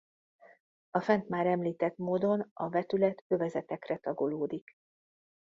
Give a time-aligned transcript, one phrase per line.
[0.91, 4.75] A fent már említett módon a vetület övezetekre tagolódik.